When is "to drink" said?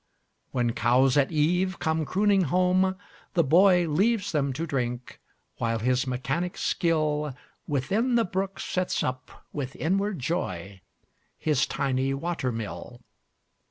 4.53-5.19